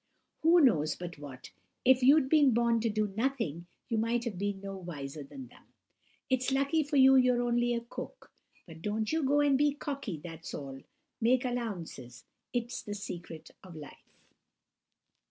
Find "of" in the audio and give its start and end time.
13.63-13.75